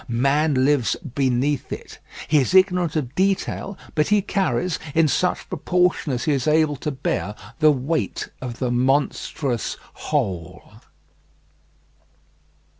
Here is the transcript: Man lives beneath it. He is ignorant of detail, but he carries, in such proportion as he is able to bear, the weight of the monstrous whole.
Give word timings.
Man 0.07 0.65
lives 0.65 0.95
beneath 1.13 1.71
it. 1.71 1.99
He 2.27 2.39
is 2.39 2.55
ignorant 2.55 2.95
of 2.95 3.13
detail, 3.13 3.77
but 3.93 4.07
he 4.07 4.23
carries, 4.23 4.79
in 4.95 5.07
such 5.07 5.47
proportion 5.47 6.11
as 6.11 6.23
he 6.23 6.31
is 6.31 6.47
able 6.47 6.75
to 6.77 6.89
bear, 6.89 7.35
the 7.59 7.69
weight 7.69 8.27
of 8.41 8.57
the 8.57 8.71
monstrous 8.71 9.77
whole. 10.09 10.71